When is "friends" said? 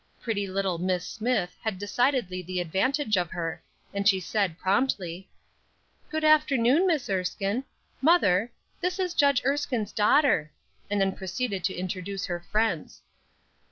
12.39-13.03